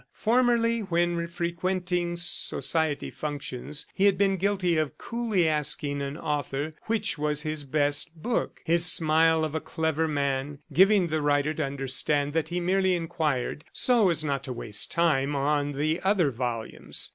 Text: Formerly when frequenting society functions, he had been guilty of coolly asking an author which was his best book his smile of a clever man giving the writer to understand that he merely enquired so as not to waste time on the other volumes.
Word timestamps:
Formerly 0.13 0.79
when 0.79 1.27
frequenting 1.27 2.15
society 2.15 3.11
functions, 3.11 3.85
he 3.93 4.05
had 4.05 4.17
been 4.17 4.35
guilty 4.37 4.75
of 4.79 4.97
coolly 4.97 5.47
asking 5.47 6.01
an 6.01 6.17
author 6.17 6.73
which 6.87 7.19
was 7.19 7.43
his 7.43 7.65
best 7.65 8.09
book 8.15 8.61
his 8.65 8.83
smile 8.83 9.43
of 9.43 9.53
a 9.53 9.61
clever 9.61 10.07
man 10.07 10.57
giving 10.73 11.09
the 11.09 11.21
writer 11.21 11.53
to 11.53 11.63
understand 11.65 12.33
that 12.33 12.49
he 12.49 12.59
merely 12.59 12.95
enquired 12.95 13.63
so 13.73 14.09
as 14.09 14.23
not 14.23 14.43
to 14.45 14.53
waste 14.53 14.91
time 14.91 15.35
on 15.35 15.73
the 15.73 16.01
other 16.03 16.31
volumes. 16.31 17.09